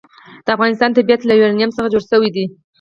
د 0.45 0.47
افغانستان 0.55 0.89
طبیعت 0.97 1.21
له 1.25 1.33
یورانیم 1.35 1.71
څخه 1.75 1.91
جوړ 1.93 2.03
شوی 2.11 2.29
دی. 2.35 2.45